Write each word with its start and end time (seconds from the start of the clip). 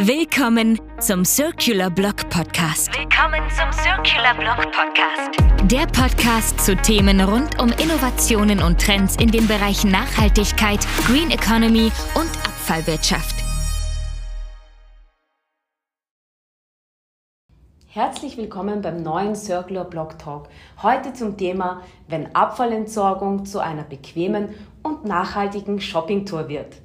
Willkommen 0.00 0.78
zum 1.00 1.24
Circular 1.24 1.90
Block 1.90 2.30
Podcast. 2.30 2.96
Willkommen 2.96 3.42
zum 3.50 3.72
Circular 3.72 4.32
Block 4.36 4.70
Podcast. 4.70 5.36
Der 5.64 5.86
Podcast 5.86 6.60
zu 6.60 6.76
Themen 6.76 7.20
rund 7.20 7.60
um 7.60 7.70
Innovationen 7.70 8.62
und 8.62 8.80
Trends 8.80 9.16
in 9.16 9.32
den 9.32 9.48
Bereichen 9.48 9.90
Nachhaltigkeit, 9.90 10.86
Green 11.04 11.32
Economy 11.32 11.90
und 12.14 12.30
Abfallwirtschaft. 12.46 13.34
Herzlich 17.88 18.36
willkommen 18.36 18.80
beim 18.80 19.02
neuen 19.02 19.34
Circular 19.34 19.84
Block 19.84 20.16
Talk. 20.20 20.48
Heute 20.80 21.12
zum 21.12 21.36
Thema, 21.36 21.82
wenn 22.06 22.36
Abfallentsorgung 22.36 23.46
zu 23.46 23.58
einer 23.58 23.82
bequemen 23.82 24.54
und 24.84 25.04
nachhaltigen 25.04 25.80
Shoppingtour 25.80 26.48
wird. 26.48 26.76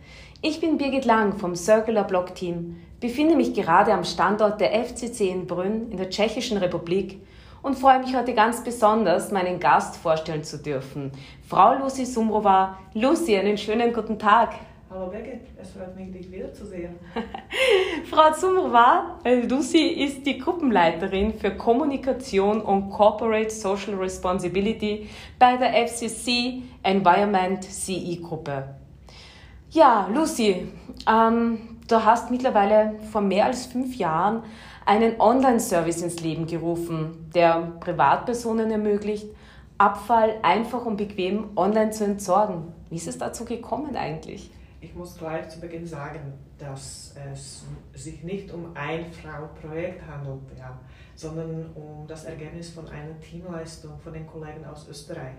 Ich 0.45 0.59
bin 0.59 0.77
Birgit 0.77 1.05
Lang 1.05 1.37
vom 1.37 1.55
Circular 1.55 2.03
Block 2.03 2.35
Team 2.35 2.75
befinde 2.99 3.33
mich 3.37 3.53
gerade 3.53 3.93
am 3.93 4.03
Standort 4.03 4.59
der 4.59 4.73
FCC 4.73 5.29
in 5.29 5.47
Brünn 5.47 5.89
in 5.89 5.95
der 5.95 6.09
Tschechischen 6.09 6.57
Republik 6.57 7.21
und 7.61 7.79
freue 7.79 7.99
mich 7.99 8.13
heute 8.13 8.33
ganz 8.33 8.61
besonders, 8.61 9.31
meinen 9.31 9.57
Gast 9.61 9.95
vorstellen 9.95 10.43
zu 10.43 10.57
dürfen. 10.57 11.13
Frau 11.47 11.75
Lucy 11.75 12.05
Sumrova. 12.05 12.77
Lucy, 12.93 13.37
einen 13.37 13.57
schönen 13.57 13.93
guten 13.93 14.19
Tag. 14.19 14.55
Hallo 14.89 15.07
Birgit, 15.07 15.43
es 15.61 15.69
freut 15.71 15.95
mich, 15.95 16.11
dich 16.11 16.29
wiederzusehen. 16.29 16.95
Frau 18.11 18.33
Sumrova, 18.33 19.21
äh, 19.23 19.47
Lucy 19.47 19.87
ist 19.87 20.25
die 20.25 20.39
Gruppenleiterin 20.39 21.35
für 21.35 21.51
Kommunikation 21.51 22.59
und 22.59 22.89
Corporate 22.89 23.49
Social 23.49 23.93
Responsibility 23.93 25.07
bei 25.39 25.55
der 25.55 25.87
FCC 25.87 26.63
Environment 26.83 27.63
CE 27.63 28.17
Gruppe. 28.17 28.82
Ja, 29.73 30.07
Lucy, 30.13 30.67
ähm, 31.09 31.57
du 31.87 32.05
hast 32.05 32.29
mittlerweile 32.29 32.93
vor 33.11 33.21
mehr 33.21 33.45
als 33.45 33.65
fünf 33.65 33.95
Jahren 33.95 34.43
einen 34.85 35.19
Online-Service 35.19 36.03
ins 36.03 36.19
Leben 36.19 36.45
gerufen, 36.45 37.31
der 37.33 37.73
Privatpersonen 37.79 38.69
ermöglicht, 38.69 39.25
Abfall 39.79 40.35
einfach 40.43 40.85
und 40.85 40.97
bequem 40.97 41.57
online 41.57 41.89
zu 41.89 42.05
entsorgen. 42.05 42.71
Wie 42.91 42.97
ist 42.97 43.07
es 43.07 43.17
dazu 43.17 43.45
gekommen 43.45 43.95
eigentlich? 43.95 44.51
Ich 44.79 44.93
muss 44.93 45.17
gleich 45.17 45.49
zu 45.49 45.59
Beginn 45.59 45.87
sagen, 45.87 46.33
dass 46.59 47.15
es 47.33 47.63
sich 47.95 48.21
nicht 48.21 48.53
um 48.53 48.75
ein 48.75 49.11
Frau-Projekt 49.11 50.03
handelt, 50.05 50.55
ja, 50.55 50.77
sondern 51.15 51.71
um 51.73 52.05
das 52.05 52.25
Ergebnis 52.25 52.69
von 52.69 52.87
einer 52.89 53.19
Teamleistung 53.19 53.97
von 53.97 54.13
den 54.13 54.27
Kollegen 54.27 54.65
aus 54.65 54.87
Österreich. 54.87 55.33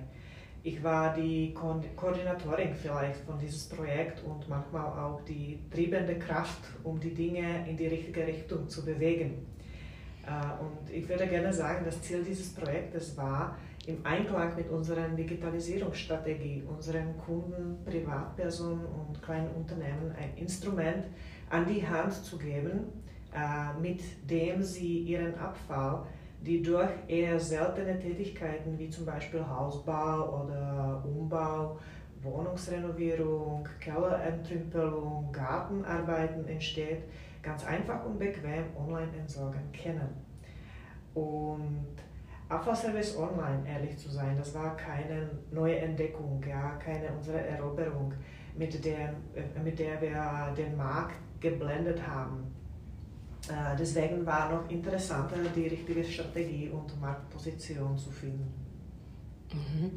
Ich 0.66 0.82
war 0.82 1.12
die 1.12 1.52
Ko 1.52 1.78
Koordinatorin 1.94 2.74
vielleicht 2.74 3.20
von 3.26 3.38
dieses 3.38 3.68
Projekt 3.68 4.24
und 4.24 4.48
manchmal 4.48 4.86
auch 4.86 5.20
die 5.20 5.60
triebende 5.70 6.18
Kraft, 6.18 6.62
um 6.82 6.98
die 6.98 7.12
Dinge 7.12 7.68
in 7.68 7.76
die 7.76 7.86
richtige 7.86 8.26
Richtung 8.26 8.66
zu 8.66 8.82
bewegen. 8.82 9.46
Äh, 10.26 10.62
und 10.64 10.90
ich 10.90 11.06
würde 11.06 11.26
gerne 11.26 11.52
sagen, 11.52 11.84
das 11.84 12.00
Ziel 12.00 12.24
dieses 12.24 12.54
Projektes 12.54 13.14
war, 13.14 13.58
im 13.86 13.98
Einklang 14.06 14.56
mit 14.56 14.70
unserer 14.70 15.06
Digitalisierungsstrategie 15.08 16.62
unseren 16.66 17.18
Kunden, 17.18 17.84
Privatpersonen 17.84 18.86
und 18.86 19.22
kleinen 19.22 19.50
Unternehmen 19.50 20.14
ein 20.18 20.34
Instrument 20.38 21.04
an 21.50 21.66
die 21.66 21.86
Hand 21.86 22.14
zu 22.14 22.38
geben, 22.38 22.84
äh, 23.34 23.78
mit 23.82 24.00
dem 24.30 24.62
sie 24.62 25.00
ihren 25.00 25.34
Abfall 25.34 26.06
die 26.40 26.62
durch 26.62 26.90
eher 27.08 27.38
seltene 27.40 27.98
Tätigkeiten 27.98 28.78
wie 28.78 28.90
zum 28.90 29.06
Beispiel 29.06 29.44
Hausbau 29.46 30.42
oder 30.42 31.02
Umbau, 31.04 31.78
Wohnungsrenovierung, 32.22 33.66
Kellerentrümpelung, 33.80 35.30
Gartenarbeiten 35.32 36.46
entsteht, 36.46 37.05
ganz 37.42 37.64
einfach 37.66 38.05
und 38.05 38.18
bequem 38.18 38.64
online 38.77 39.16
entsorgen 39.18 39.70
können. 39.72 40.08
Und 41.14 41.94
Abfallservice 42.48 43.16
Online, 43.16 43.62
ehrlich 43.66 43.96
zu 43.96 44.10
sein, 44.10 44.36
das 44.36 44.55
war 44.55 44.77
keine 44.77 45.30
neue 45.51 45.78
Entdeckung, 45.78 46.42
ja, 46.46 46.77
keine 46.77 47.08
unsere 47.16 47.40
Eroberung, 47.40 48.12
mit 48.56 48.84
der, 48.84 49.14
mit 49.62 49.78
der 49.78 50.01
wir 50.01 50.55
den 50.56 50.77
Markt 50.77 51.16
geblendet 51.40 52.06
haben. 52.06 52.55
Äh, 53.48 53.77
deswegen 53.78 54.24
war 54.24 54.50
noch 54.50 54.70
interessanter, 54.70 55.36
die 55.55 55.68
richtige 55.68 56.05
Strategie 56.05 56.70
und 56.70 57.00
Marktposition 57.00 57.96
zu 57.98 58.10
finden. 58.10 58.52
Mhm. 59.52 59.92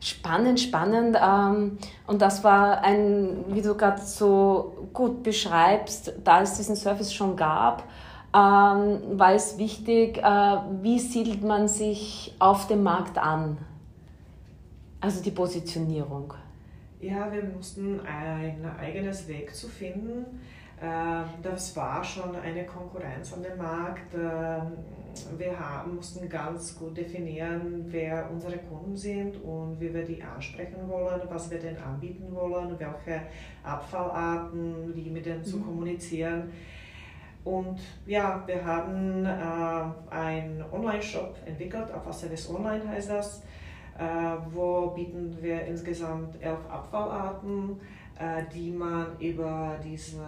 Spannend, 0.00 0.58
spannend. 0.58 1.16
Ähm, 1.22 1.78
und 2.06 2.22
das 2.22 2.42
war 2.42 2.82
ein, 2.82 3.44
wie 3.48 3.62
du 3.62 3.74
gerade 3.76 4.00
so 4.00 4.88
gut 4.92 5.22
beschreibst, 5.22 6.14
da 6.24 6.42
es 6.42 6.56
diesen 6.56 6.74
Service 6.74 7.12
schon 7.12 7.36
gab, 7.36 7.84
ähm, 8.34 9.18
war 9.18 9.34
es 9.34 9.58
wichtig, 9.58 10.18
äh, 10.18 10.22
wie 10.82 10.98
siedelt 10.98 11.42
man 11.42 11.68
sich 11.68 12.34
auf 12.38 12.66
dem 12.66 12.82
Markt 12.82 13.18
an? 13.18 13.58
Also 15.00 15.22
die 15.22 15.30
Positionierung. 15.30 16.34
Ja, 17.00 17.30
wir 17.32 17.44
mussten 17.44 18.00
ein 18.00 18.64
eigenes 18.78 19.26
Weg 19.26 19.54
zu 19.54 19.68
finden 19.68 20.26
das 21.42 21.76
war 21.76 22.02
schon 22.02 22.34
eine 22.36 22.64
Konkurrenz 22.64 23.32
an 23.34 23.42
dem 23.42 23.58
Markt. 23.58 24.14
Ähm, 24.14 24.78
wir 25.36 25.58
haben, 25.58 25.96
mussten 25.96 26.28
ganz 26.28 26.78
gut 26.78 26.96
definieren, 26.96 27.84
wer 27.88 28.30
unsere 28.30 28.58
Kunden 28.58 28.96
sind 28.96 29.36
und 29.42 29.80
wie 29.80 29.92
wir 29.92 30.04
die 30.04 30.22
ansprechen 30.22 30.88
wollen, 30.88 31.20
was 31.28 31.50
wir 31.50 31.58
denn 31.58 31.76
anbieten 31.76 32.34
wollen, 32.34 32.78
welche 32.78 33.22
Abfallarten, 33.62 34.94
wie 34.94 35.10
mit 35.10 35.26
denen 35.26 35.44
zu 35.44 35.58
mhm. 35.58 35.64
kommunizieren. 35.64 36.52
Und 37.44 37.80
ja, 38.06 38.42
wir 38.46 38.64
haben 38.64 39.24
äh, 39.24 40.14
einen 40.14 40.64
Online-Shop 40.72 41.36
entwickelt, 41.46 41.90
auf 41.92 42.12
Service 42.12 42.48
Online 42.50 42.86
heißt 42.88 43.10
das, 43.10 43.42
äh, 43.98 44.02
wo 44.50 44.88
bieten 44.88 45.36
wir 45.40 45.64
insgesamt 45.64 46.40
elf 46.42 46.58
Abfallarten 46.70 47.80
die 48.52 48.70
man 48.70 49.06
über 49.18 49.76
diesen 49.82 50.20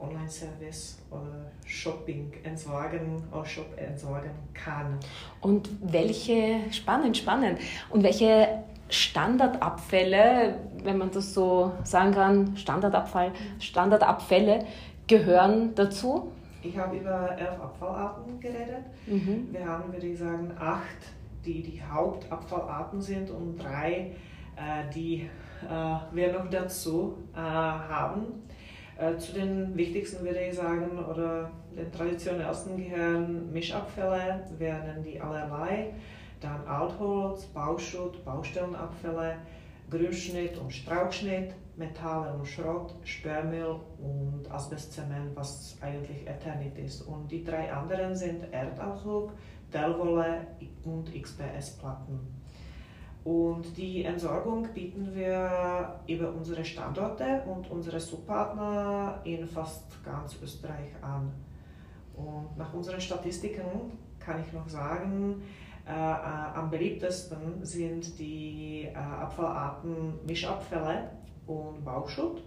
Online-Service 0.00 0.98
oder 1.10 1.50
Shopping 1.64 2.32
entsorgen 2.42 3.22
oder 3.32 3.44
Shop 3.44 3.66
entsorgen 3.76 4.30
kann. 4.52 4.98
Und 5.40 5.70
welche, 5.80 6.60
spannend, 6.70 7.16
spannend, 7.16 7.58
und 7.90 8.02
welche 8.02 8.64
Standardabfälle, 8.90 10.58
wenn 10.82 10.98
man 10.98 11.10
das 11.10 11.34
so 11.34 11.72
sagen 11.84 12.12
kann, 12.12 12.56
Standardabfall, 12.56 13.32
Standardabfälle 13.58 14.66
gehören 15.06 15.74
dazu? 15.74 16.32
Ich 16.62 16.76
habe 16.76 16.96
über 16.96 17.36
elf 17.38 17.60
Abfallarten 17.60 18.40
geredet. 18.40 18.84
Mhm. 19.06 19.48
Wir 19.52 19.66
haben, 19.66 19.92
würde 19.92 20.06
ich 20.06 20.18
sagen, 20.18 20.50
acht, 20.58 20.98
die 21.44 21.62
die 21.62 21.82
Hauptabfallarten 21.82 23.00
sind 23.00 23.30
und 23.30 23.56
drei, 23.58 23.92
äh, 23.92 24.12
die 24.94 25.28
äh, 25.62 26.14
wir 26.14 26.32
noch 26.32 26.48
dazu 26.48 27.18
äh, 27.34 27.38
haben. 27.38 28.44
Äh, 28.98 29.16
zu 29.16 29.32
den 29.32 29.76
wichtigsten 29.76 30.24
würde 30.24 30.40
ich 30.40 30.54
sagen, 30.54 30.98
oder 30.98 31.50
den 31.76 31.90
traditionellsten 31.92 32.76
gehören 32.76 33.52
Mischabfälle, 33.52 34.44
wir 34.58 34.74
nennen 34.74 35.02
die 35.02 35.20
allerlei, 35.20 35.94
dann 36.40 36.66
Altholz, 36.66 37.46
Bauschutt, 37.46 38.24
Baustellenabfälle, 38.24 39.36
Grünschnitt 39.90 40.58
und 40.58 40.72
Strauchschnitt, 40.72 41.54
Metalle 41.76 42.34
und 42.34 42.46
Schrott, 42.46 42.94
Sperrmüll 43.04 43.76
und 43.98 44.50
Asbestzement, 44.50 45.34
was 45.34 45.78
eigentlich 45.80 46.26
Eternit 46.26 46.76
ist. 46.76 47.02
Und 47.02 47.30
die 47.30 47.44
drei 47.44 47.72
anderen 47.72 48.14
sind 48.14 48.52
Erdaushub, 48.52 49.32
Dellwolle 49.72 50.46
und 50.84 51.10
XPS-Platten. 51.14 52.37
Und 53.24 53.76
die 53.76 54.04
Entsorgung 54.04 54.68
bieten 54.72 55.14
wir 55.14 56.00
über 56.06 56.32
unsere 56.32 56.64
Standorte 56.64 57.42
und 57.46 57.70
unsere 57.70 58.00
Subpartner 58.00 59.20
in 59.24 59.46
fast 59.46 60.02
ganz 60.04 60.36
Österreich 60.42 60.92
an. 61.02 61.32
Und 62.14 62.56
nach 62.56 62.72
unseren 62.72 63.00
Statistiken 63.00 63.98
kann 64.18 64.40
ich 64.40 64.52
noch 64.52 64.68
sagen, 64.68 65.42
äh, 65.86 65.90
äh, 65.90 65.94
am 65.94 66.70
beliebtesten 66.70 67.64
sind 67.64 68.18
die 68.18 68.88
äh, 68.92 68.96
Abfallarten 68.96 70.14
Mischabfälle 70.26 71.10
und 71.46 71.84
Bauschutt. 71.84 72.42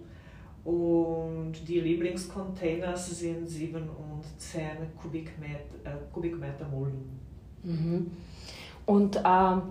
Und 0.63 1.53
die 1.67 1.79
Lieblingscontainers 1.79 3.19
sind 3.19 3.47
7 3.47 3.89
und 3.89 4.23
10 4.37 4.95
Kubikmeter, 5.01 5.75
äh, 5.83 6.13
Kubikmeter 6.13 6.67
Mulden. 6.67 7.19
Mhm. 7.63 8.11
Und 8.85 9.21
ähm 9.25 9.61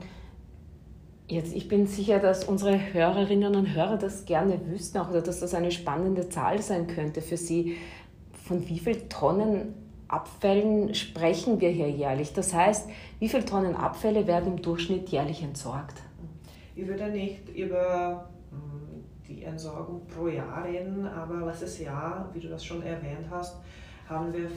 Jetzt, 1.31 1.55
ich 1.55 1.69
bin 1.69 1.87
sicher, 1.87 2.19
dass 2.19 2.43
unsere 2.43 2.93
Hörerinnen 2.93 3.55
und 3.55 3.73
Hörer 3.73 3.99
das 3.99 4.25
gerne 4.25 4.67
wüssten, 4.67 4.99
auch, 4.99 5.11
oder 5.11 5.23
dass 5.23 5.39
das 5.39 5.55
eine 5.55 5.71
spannende 5.71 6.29
Zahl 6.29 6.61
sein 6.61 6.89
könnte 6.89 7.23
für 7.23 7.37
Sie. 7.37 7.77
Von 8.33 8.69
wie 8.69 8.81
viel 8.81 9.09
Tonnen 9.09 9.75
Abfällen 10.09 10.93
sprechen 10.93 11.61
wir 11.61 11.69
hier 11.69 11.89
jährlich? 11.89 12.33
Das 12.33 12.53
heißt, 12.53 12.91
wie 13.21 13.29
viele 13.29 13.45
Tonnen 13.45 13.77
Abfälle 13.77 14.27
werden 14.27 14.55
im 14.55 14.63
Durchschnitt 14.63 15.09
jährlich 15.11 15.45
entsorgt? 15.45 16.03
Ich 16.75 16.89
würde 16.89 17.09
nicht 17.09 17.49
über 17.51 18.29
hm, 18.51 19.05
die 19.29 19.45
Entsorgung 19.45 20.09
pro 20.09 20.27
Jahr 20.27 20.65
reden, 20.65 21.07
aber 21.07 21.47
letztes 21.47 21.79
Jahr, 21.79 22.29
wie 22.35 22.41
du 22.41 22.49
das 22.49 22.65
schon 22.65 22.83
erwähnt 22.83 23.27
hast, 23.31 23.57
haben 24.09 24.33
wir 24.33 24.51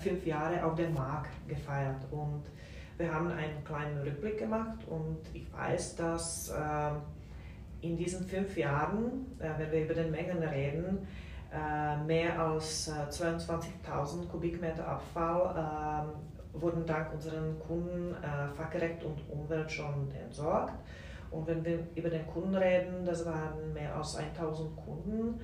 fünf 0.00 0.24
Jahre 0.24 0.64
auf 0.64 0.76
dem 0.76 0.94
Markt 0.94 1.32
gefeiert 1.48 2.06
und 2.12 2.44
wir 2.98 3.12
haben 3.12 3.30
einen 3.30 3.62
kleinen 3.64 3.98
Rückblick 3.98 4.38
gemacht 4.38 4.78
und 4.88 5.18
ich 5.34 5.52
weiß, 5.52 5.96
dass 5.96 6.50
äh, 6.50 6.90
in 7.86 7.96
diesen 7.96 8.26
fünf 8.26 8.56
Jahren, 8.56 9.26
äh, 9.38 9.50
wenn 9.58 9.70
wir 9.70 9.84
über 9.84 9.94
den 9.94 10.10
Mengen 10.10 10.42
reden, 10.42 11.06
äh, 11.52 11.96
mehr 12.04 12.40
als 12.40 12.90
22.000 12.90 14.22
äh, 14.22 14.26
Kubikmeter 14.26 14.86
Abfall 14.86 16.12
wurden 16.52 16.86
dank 16.86 17.12
unseren 17.12 17.58
Kunden 17.60 18.16
fachgerecht 18.56 19.04
und 19.04 19.20
Umwelt 19.28 19.70
schon 19.70 20.10
entsorgt. 20.12 20.72
Und 21.30 21.46
wenn 21.46 21.62
wir 21.62 21.80
über 21.94 22.08
den 22.08 22.26
Kunden 22.26 22.54
reden, 22.54 23.04
das 23.04 23.26
waren 23.26 23.74
mehr 23.74 23.94
als 23.94 24.16
1000 24.16 24.74
Kunden, 24.74 25.38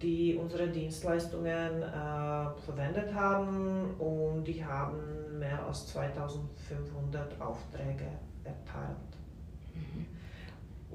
die 0.00 0.36
unsere 0.36 0.68
Dienstleistungen 0.68 1.82
äh, 1.82 2.60
verwendet 2.64 3.12
haben 3.12 3.94
und 3.98 4.44
die 4.44 4.64
haben 4.64 5.38
mehr 5.38 5.64
als 5.66 5.88
2500 5.88 7.40
Aufträge 7.40 8.06
erteilt. 8.44 8.96
Mhm. 9.74 10.06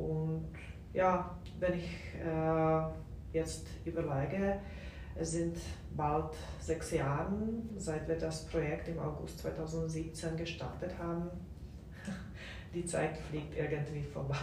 Und 0.02 0.54
ja, 0.94 1.38
wenn 1.60 1.74
ich 1.74 2.16
äh, 2.16 3.38
jetzt 3.38 3.68
überlege, 3.84 4.60
es 5.16 5.32
sind 5.32 5.58
bald 5.96 6.34
sechs 6.60 6.92
Jahre, 6.92 7.38
seit 7.78 8.08
wir 8.08 8.18
das 8.18 8.46
Projekt 8.48 8.88
im 8.88 9.00
August 9.00 9.40
2017 9.40 10.38
gestartet 10.38 10.98
haben. 10.98 11.30
Die 12.74 12.86
Zeit 12.86 13.18
fliegt 13.18 13.56
irgendwie 13.56 14.02
vorbei. 14.02 14.38